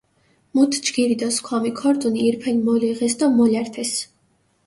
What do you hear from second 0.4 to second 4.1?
მუთ ჯგირი დო სქვამი ქორდუნი ირფელი მოლეღეს დო მოლართეს.